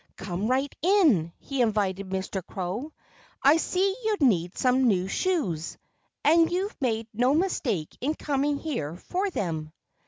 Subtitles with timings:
[0.17, 2.43] "Come right in!" he invited Mr.
[2.43, 2.91] Crow.
[3.43, 5.77] "I see you need some new shoes.
[6.23, 9.71] And you've made no mistake in coming here for them."